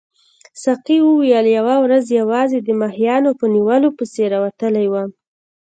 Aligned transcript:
ساقي 0.61 0.97
وویل 1.03 1.45
یوه 1.57 1.75
ورځ 1.83 2.05
یوازې 2.19 2.59
د 2.63 2.69
ماهیانو 2.81 3.29
په 3.39 3.45
نیولو 3.55 3.89
پسې 3.97 4.23
راوتلی 4.33 4.85
وم. 4.89 5.09